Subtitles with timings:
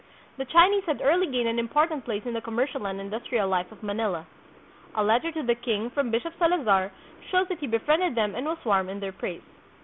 [0.37, 3.83] The Chinese had early gained an important place in the commercial and industrial life of
[3.83, 4.25] Manila.
[4.95, 6.91] A letter to the king from Bishop Salazar
[7.29, 9.43] shows that he befriended them and was warm in their praise.